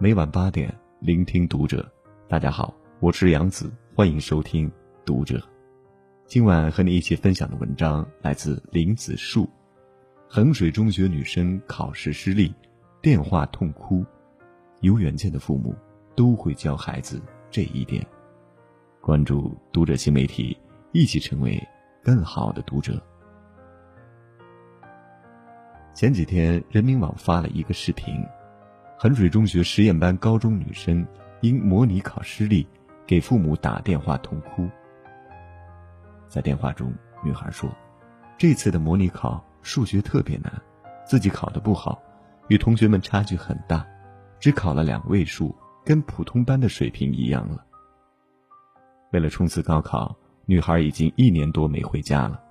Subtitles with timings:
[0.00, 1.84] 每晚八点聆听读者。
[2.28, 4.70] 大家好，我是杨子，欢迎收听
[5.04, 5.42] 读者。
[6.24, 9.50] 今晚和你一起分享的文章来自林子树。
[10.28, 12.54] 衡水中学女生考试失利，
[13.02, 14.06] 电话痛哭。
[14.82, 15.74] 有远见的父母
[16.14, 18.06] 都会教孩子这一点。
[19.00, 20.56] 关注读者新媒体，
[20.92, 21.60] 一起成为
[22.04, 23.02] 更好的读者。
[25.92, 28.24] 前几天，人民网发了一个视频：
[29.00, 31.06] 衡水中学实验班高中女生
[31.40, 32.66] 因模拟考失利，
[33.06, 34.68] 给父母打电话痛哭。
[36.26, 37.70] 在电话中，女孩说
[38.36, 40.52] ：“这次的模拟考数学特别难，
[41.06, 42.02] 自己考得不好，
[42.48, 43.86] 与同学们差距很大，
[44.40, 45.54] 只考了两位数，
[45.84, 47.64] 跟普通班的水平一样了。”
[49.12, 52.42] 为了冲刺高考，女孩已经一年多没回家了。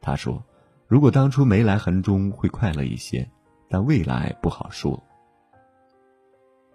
[0.00, 0.44] 她说。
[0.86, 3.30] 如果当初没来衡中会快乐一些，
[3.68, 4.98] 但未来不好说。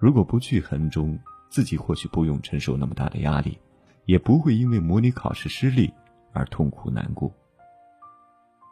[0.03, 1.17] 如果不去衡中，
[1.49, 3.57] 自己或许不用承受那么大的压力，
[4.03, 5.93] 也不会因为模拟考试失利
[6.33, 7.33] 而痛苦难过。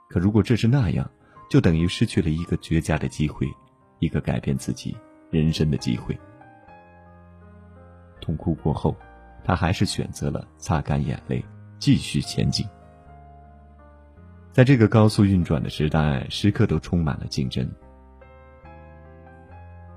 [0.09, 1.09] 可如果这是那样，
[1.49, 3.47] 就等于失去了一个绝佳的机会，
[3.99, 4.93] 一个改变自己
[5.29, 6.19] 人生的机会。
[8.19, 8.93] 痛哭过后，
[9.41, 11.41] 他还是选择了擦干眼泪，
[11.79, 12.67] 继续前进。
[14.51, 17.65] 在这个高速运转的时代，时刻都充满了竞争。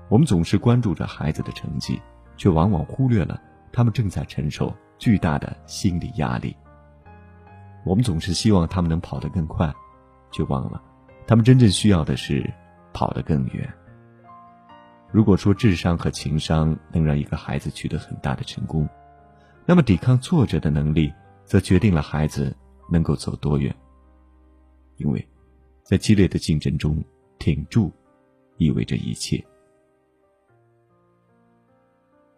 [0.07, 2.01] 我们总是关注着孩子的成绩，
[2.37, 6.55] 却往往忽略了他们正在承受巨大的心理压力。
[7.83, 9.73] 我们总是希望他们能跑得更快，
[10.31, 10.81] 却忘了
[11.27, 12.47] 他们真正需要的是
[12.93, 13.71] 跑得更远。
[15.11, 18.87] 如果说智商和情商能让一个孩子取得很大的成功，
[19.65, 21.11] 那么抵抗挫折的能力，
[21.45, 22.55] 则决定了孩子
[22.91, 23.73] 能够走多远。
[24.97, 25.27] 因为，
[25.83, 27.03] 在激烈的竞争中，
[27.39, 27.91] 挺住，
[28.57, 29.43] 意味着一切。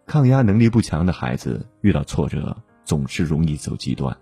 [0.07, 4.17] 抗压能力不强的孩子遇到挫折总是容易走极端。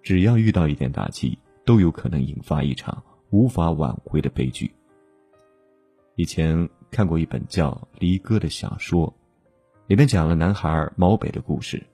[0.00, 1.36] 只要遇到一点打击，
[1.66, 4.72] 都有可能引发一场无法挽回的悲剧。
[6.14, 9.12] 以前看过一本叫《离歌》的小说，
[9.88, 11.84] 里面讲了男孩毛北的故事。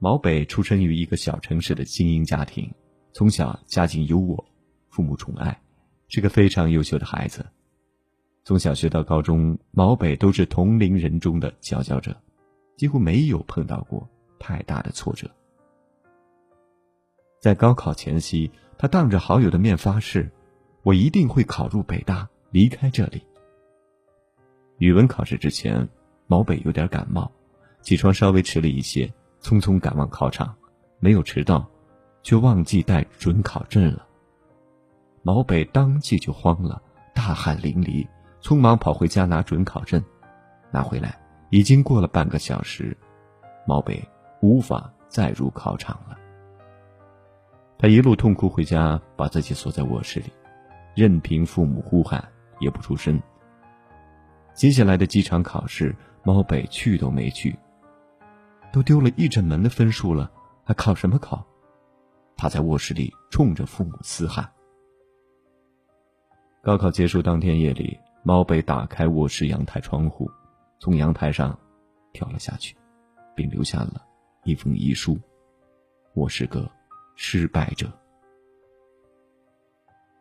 [0.00, 2.68] 毛北出生于一个小城市的精英家庭。
[3.12, 4.44] 从小家境优渥，
[4.90, 5.62] 父母宠爱，
[6.08, 7.46] 是个非常优秀的孩子。
[8.46, 12.16] 从小学到高中，毛北都是同龄人中的佼佼者，
[12.76, 14.08] 几乎没有碰到过
[14.38, 15.28] 太大的挫折。
[17.40, 18.48] 在高考前夕，
[18.78, 20.30] 他当着好友的面发誓
[20.84, 23.20] ：“我一定会考入北大，离开这里。”
[24.78, 25.88] 语文考试之前，
[26.28, 27.28] 毛北有点感冒，
[27.82, 30.54] 起床稍微迟了一些，匆匆赶往考场，
[31.00, 31.68] 没有迟到。
[32.22, 34.06] 却忘记带准考证了。
[35.22, 36.82] 毛北当即就慌了，
[37.14, 38.04] 大汗淋漓，
[38.46, 40.00] 匆忙跑回家拿准考证。
[40.70, 41.18] 拿回来
[41.50, 42.96] 已经过了半个小时，
[43.66, 44.00] 毛北
[44.40, 46.16] 无法再入考场了。
[47.76, 50.32] 他一路痛哭回家，把自己锁在卧室里，
[50.94, 52.24] 任凭父母呼喊
[52.60, 53.20] 也不出声。
[54.54, 55.92] 接下来的几场考试，
[56.22, 57.58] 毛北去都没去。
[58.72, 60.30] 都丢了一整门的分数了，
[60.62, 61.44] 还考什么考？
[62.36, 64.48] 他在卧室里冲着父母嘶喊。
[66.62, 70.28] 高考结束当天夜里，猫被打开卧室阳台窗户，
[70.80, 71.56] 从阳台上
[72.12, 72.74] 跳了下去，
[73.36, 74.02] 并留下了
[74.42, 75.16] 一封遗书
[76.12, 76.68] ：“我是个
[77.14, 77.88] 失败者。”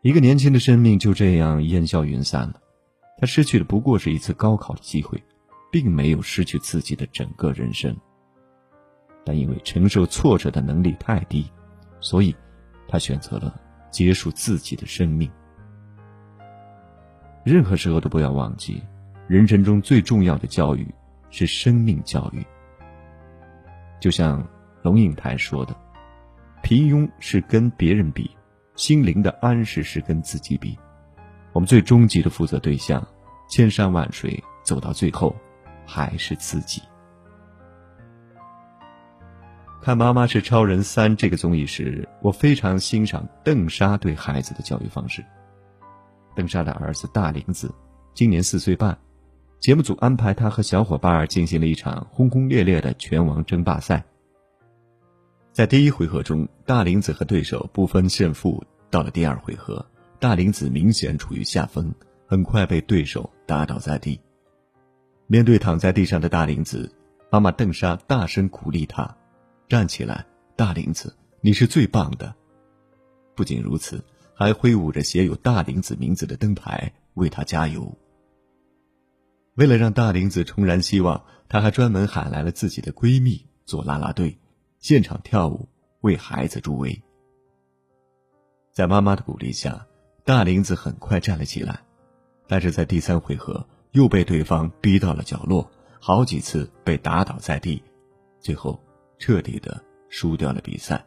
[0.04, 2.62] 一个年轻的生命就这样烟消云散了。
[3.18, 5.20] 他失去的不过是一次高考的机会，
[5.72, 7.98] 并没有失去自己的整个人生。
[9.26, 11.50] 但因为承受挫折的能力太低。
[12.00, 12.36] 所以，
[12.88, 15.28] 他选择了结束自己的生命。
[17.46, 18.82] 任何时候都不要忘记，
[19.28, 20.88] 人生中最重要的教育
[21.30, 22.44] 是生命教育。
[24.00, 24.44] 就像
[24.82, 25.76] 龙应台说的
[26.64, 28.36] ：“平庸是跟别人比，
[28.76, 30.76] 心灵的安适是跟自己比。
[31.54, 33.08] 我们最终极的负责对象，
[33.48, 35.36] 千山万水走到最后，
[35.86, 36.82] 还是自己。”
[39.84, 45.24] 看《妈妈是超人三》这个综艺时，我非常欣赏邓莎对孩子的教育方式。
[46.36, 47.74] 邓莎的儿子大林子
[48.14, 48.98] 今年四岁半，
[49.60, 54.04] 节目组安排他和小伙伴进行了一场轰轰烈烈的拳王争霸赛。
[55.52, 58.64] 在第一回合中，大林子和对手不分胜负。
[58.92, 59.86] 到了第二回合，
[60.20, 61.94] 大林子明显处于下风，
[62.28, 64.20] 很快被对手打倒在地。
[65.28, 66.90] 面对躺在地上的大林子，
[67.30, 69.18] 妈妈邓莎大声鼓励他。
[69.68, 72.34] 站起来，大林子，你是最棒的！
[73.36, 74.02] 不仅如此，
[74.36, 77.98] 还挥舞着写有大林子名字的灯牌为他加油。
[79.56, 84.38] 为了让大玲子重燃希望，他还专门喊来了自己的闺蜜做啦啦队，
[84.80, 85.70] 现场跳舞
[86.02, 87.02] 为孩子助威。
[88.74, 89.88] 在妈妈的鼓励下，
[90.26, 91.80] 大玲子很快站了起来，
[92.46, 95.72] 但是在第三回合又被对方逼到了角落，
[96.02, 97.82] 好几次被打倒在地，
[98.42, 98.78] 最后
[99.18, 101.06] 彻底的输掉了比赛。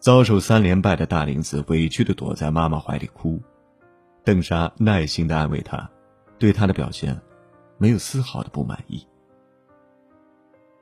[0.00, 3.38] 遭受三连败的大玲子委屈的躲在妈妈怀里哭，
[4.24, 5.88] 邓莎耐心的安慰她。
[6.38, 7.20] 对他的表现，
[7.76, 9.06] 没有丝毫的不满意。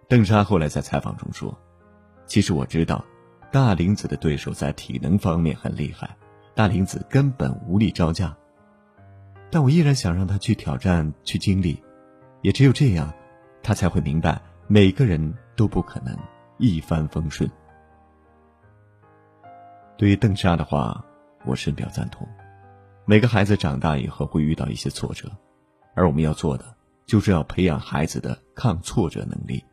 [0.07, 1.53] 邓莎后来在采访中说
[2.27, 3.05] ：“其实我知道，
[3.51, 6.17] 大玲子的对手在体能方面很厉害，
[6.55, 8.37] 大玲子根本无力招架。
[9.51, 11.83] 但我依然想让她去挑战，去经历，
[12.43, 13.13] 也只有这样，
[13.65, 16.17] 他才会明白，每个人都不可能
[16.59, 17.51] 一帆风顺。”
[19.99, 21.05] 对于邓莎的话，
[21.45, 22.27] 我深表赞同。
[23.05, 25.29] 每个孩子长大以后会遇到一些挫折。
[25.97, 26.65] 而我们要做的，
[27.05, 29.65] 就是要培养孩子的抗挫折能力，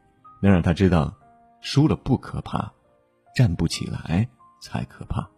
[0.41, 1.15] 能让他知道，
[1.61, 2.73] 输了不可怕，
[3.35, 4.27] 站不起来
[4.59, 5.29] 才可怕。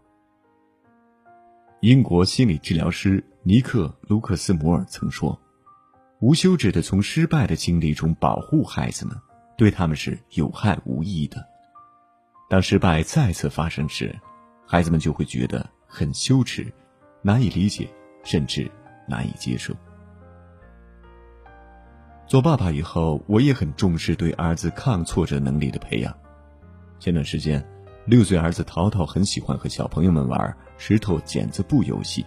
[1.82, 5.38] 英国心理治疗师尼克·卢克斯摩尔曾说
[6.22, 9.14] ：“无休止的从失败的经历中保护孩子们，
[9.58, 11.46] 对他们是有害无益的。
[12.50, 14.18] 当失败再次发生时，
[14.68, 16.72] 孩子们就会觉得很羞耻，
[17.24, 17.90] 难以理解，
[18.24, 18.70] 甚至
[19.08, 19.74] 难以接受。”
[22.28, 26.14] 做爸爸以后，我也很重视对儿子抗挫折能力的培养。
[27.00, 27.66] 前段时间，
[28.06, 32.26] 六岁儿子淘淘很喜欢和小朋友们玩石头剪子布游戏。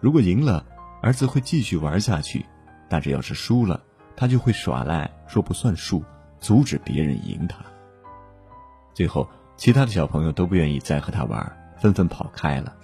[0.00, 0.66] 如果赢了，
[1.00, 2.40] 儿子会继续玩下去；
[2.88, 3.80] 但是要是输了，
[4.16, 6.02] 他就会耍赖，说不算数，
[6.40, 7.64] 阻止别人赢他。
[8.92, 9.28] 最后，
[9.62, 12.74] 其他的小朋友都不愿意再和他玩，纷纷跑开了。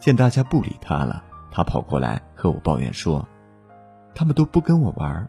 [0.00, 1.22] 见大家不理他了，
[1.52, 3.28] 他跑过来和我抱怨说
[4.12, 5.28] ：“他们都不跟我玩。”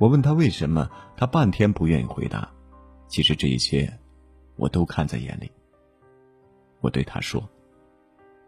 [0.00, 2.50] 我问他为什么，他半天不愿意回答。
[3.06, 3.96] 其实这一切，
[4.56, 5.48] 我都看在眼里。
[6.80, 7.48] 我对他说：“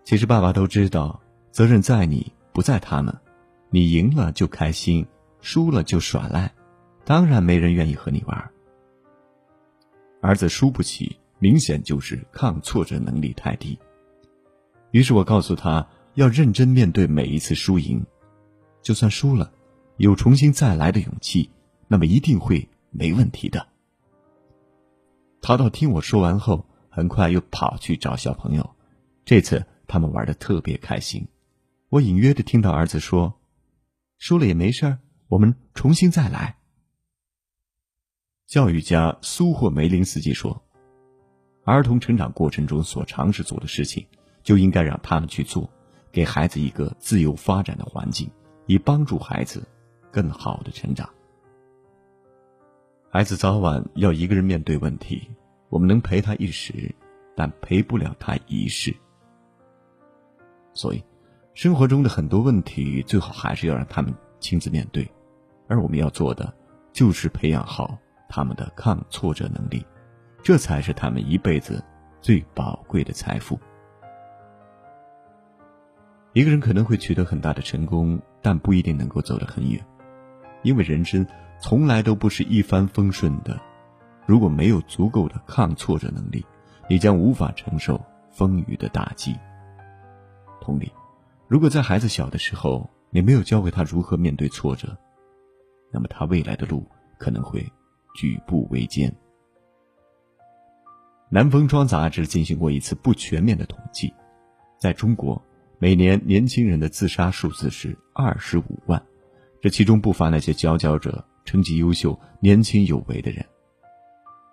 [0.02, 1.20] 其实爸爸都知道，
[1.52, 3.16] 责任在你，不在他们。
[3.70, 5.06] 你赢了就开心，
[5.40, 6.52] 输了就耍赖，
[7.04, 8.50] 当然没人愿意和你玩。”
[10.20, 13.78] 儿子输不起，明显就是抗挫折能力太低。
[14.90, 18.04] 于是我告诉他要认真面对每一次输赢，
[18.82, 19.52] 就算输了。
[19.96, 21.50] 有重新再来的勇气，
[21.88, 23.66] 那么一定会没问题的。
[25.40, 28.76] 淘淘听我说完后，很快又跑去找小朋友。
[29.24, 31.26] 这次他们玩的特别开心。
[31.88, 33.40] 我隐约的听到儿子说
[34.18, 34.98] ：“输了也没事儿，
[35.28, 36.56] 我们重新再来。”
[38.48, 40.58] 教育家苏霍梅林斯基说
[41.66, 44.06] ：“儿童成长过程中所尝试做的事情，
[44.42, 45.70] 就应该让他们去做，
[46.10, 48.26] 给孩子一个自由发展的环境，
[48.64, 49.62] 以帮助孩子。”
[50.10, 51.06] 更好的成长。
[53.10, 55.28] 孩子早晚要一个人面对问题，
[55.68, 56.94] 我们能陪他一时，
[57.36, 58.96] 但陪不了他一世。
[60.72, 61.04] 所以，
[61.52, 65.06] 生活中的很多问题，最好还是要让他们亲自面对。
[65.68, 66.50] 而我们要做的，
[66.90, 67.98] 就是培养好
[68.28, 69.84] 他们的抗挫折能力，
[70.42, 71.82] 这才是他们一辈子
[72.20, 73.58] 最宝贵的财富。
[76.34, 79.84] 一个人可能会取得很大的成功，但不一定能够走得很远。
[80.62, 81.26] 因为人生
[81.60, 83.58] 从来都不是一帆风顺的，
[84.26, 86.44] 如果没有足够的抗挫折能力，
[86.88, 88.00] 你将无法承受
[88.30, 89.34] 风雨的打击。
[90.60, 90.92] 同理，
[91.48, 94.96] 如果在孩子小的时候，你没有教会他如何面对挫折，
[95.90, 96.86] 那么他未来的路
[97.18, 97.66] 可能会
[98.18, 99.14] 举步维艰。
[101.30, 104.12] 南风窗杂志进行过一次不全面的统计，
[104.76, 105.40] 在中国，
[105.78, 109.00] 每年年轻人的自杀数字是二十五万。
[109.60, 113.46] 这其中不乏那些佼佼者、成绩优秀、年轻有为的人，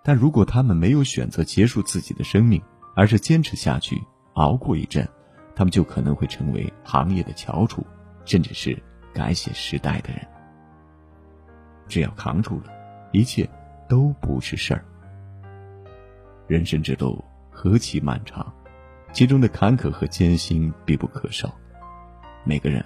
[0.04, 2.62] 但如果他们没有选择结束自己的生命，
[2.94, 4.00] 而是坚持下去、
[4.34, 5.08] 熬过一阵，
[5.56, 7.84] 他们就可能会成为行业的翘楚，
[8.24, 8.80] 甚至是
[9.12, 10.24] 改写时代的人。
[11.88, 12.66] 只要扛住了，
[13.12, 13.48] 一切
[13.88, 14.84] 都不是事儿。
[16.46, 18.52] 人生之路何其漫长，
[19.12, 21.54] 其中的坎坷和艰辛必不可少，
[22.44, 22.84] 每个人。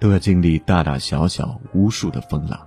[0.00, 2.64] 都要经历大大小小无数的风浪，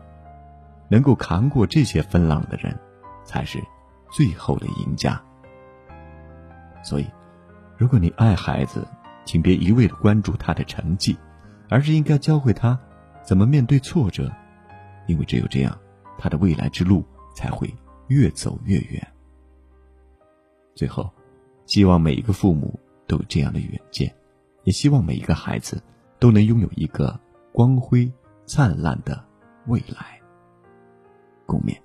[0.89, 2.77] 能够扛过这些风浪的人，
[3.23, 3.57] 才是
[4.11, 5.17] 最后的赢家。
[6.83, 7.07] 所以，
[7.77, 8.85] 如果你爱孩子，
[9.23, 11.17] 请别一味的关注他的成绩，
[11.69, 12.77] 而是应该教会他
[13.23, 14.29] 怎么面对挫折，
[15.07, 15.73] 因为只有这样，
[16.17, 17.01] 他的未来之路
[17.33, 17.73] 才会
[18.07, 19.05] 越走越远。
[20.75, 21.09] 最后，
[21.65, 24.13] 希望每一个父母都有这样的远见，
[24.63, 25.81] 也希望每一个孩子。
[26.21, 27.19] 都能拥有一个
[27.51, 28.07] 光辉
[28.45, 29.25] 灿烂的
[29.65, 30.21] 未来。
[31.47, 31.75] 共勉。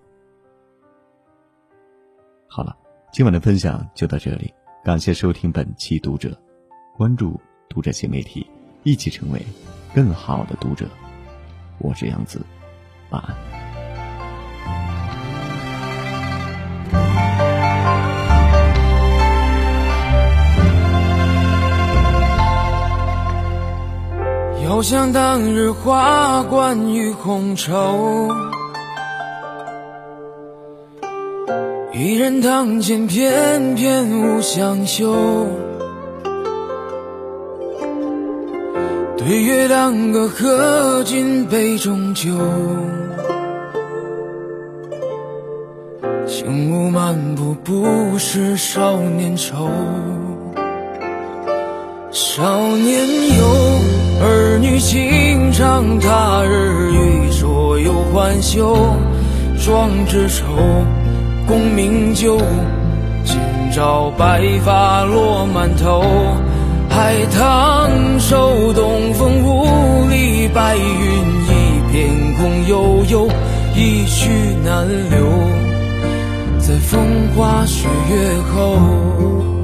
[2.46, 2.76] 好了，
[3.10, 4.52] 今晚的分享就到这里，
[4.84, 6.38] 感谢收听本期读者，
[6.94, 8.46] 关注读者新媒体，
[8.82, 9.40] 一起成为
[9.94, 10.86] 更好的读者。
[11.78, 12.44] 我是杨子，
[13.08, 13.55] 晚安。
[24.76, 28.28] 遥想当日花冠与红绸，
[31.95, 35.47] 一人堂前翩翩无相休。
[39.16, 42.28] 对月当歌，喝尽杯中酒。
[46.26, 49.71] 轻舞漫步，不识少年愁。
[52.16, 52.42] 少
[52.78, 53.06] 年
[53.37, 53.46] 游，
[54.23, 58.75] 儿女情长，他日欲说又还休。
[59.62, 60.46] 壮志愁，
[61.46, 62.38] 功名就，
[63.23, 63.37] 今
[63.70, 66.02] 朝白发落满头。
[66.88, 70.85] 海棠收，东风无力，白云
[71.44, 72.08] 一片
[72.38, 73.28] 空悠悠，
[73.75, 74.30] 一去
[74.64, 75.26] 难留，
[76.61, 76.99] 在风
[77.37, 78.16] 花雪月
[78.54, 79.55] 后。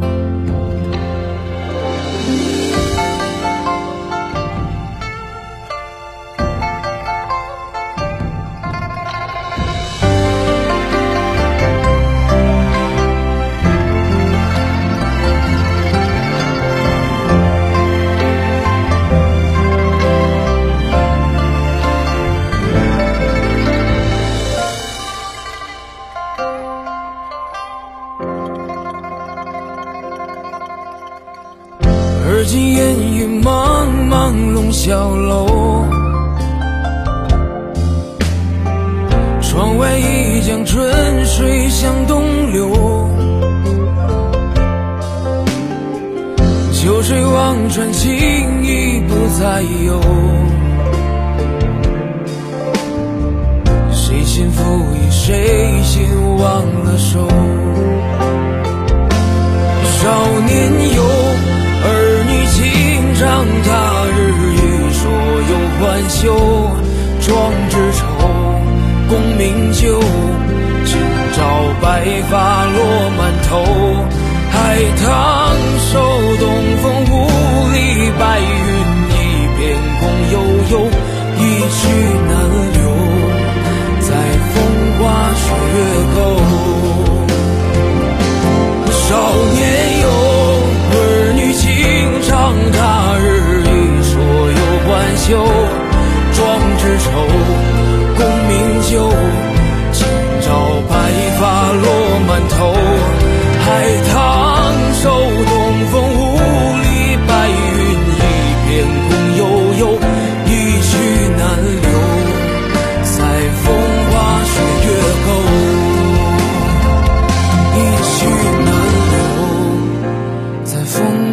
[47.72, 49.98] 水望穿，情意不再有。
[53.90, 54.60] 谁先负
[54.94, 56.02] 一，谁先
[56.36, 56.44] 忘
[56.84, 57.26] 了手？
[59.86, 60.00] 少
[60.46, 60.52] 年
[60.94, 61.02] 游。
[61.84, 61.88] 儿
[62.28, 62.60] 女情
[63.18, 63.24] 长，
[63.64, 63.68] 他
[64.06, 64.18] 日
[64.52, 64.60] 欲
[64.92, 65.00] 说
[65.48, 66.20] 又还休。
[67.22, 67.30] 壮
[67.70, 68.02] 志愁，
[69.08, 69.98] 功名就，
[70.84, 70.92] 今
[71.32, 71.40] 朝
[71.80, 71.86] 白
[72.30, 72.76] 发落
[73.16, 73.50] 满头。
[74.50, 75.06] 海棠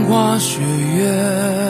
[0.09, 0.59] 花雪
[0.95, 1.68] 月。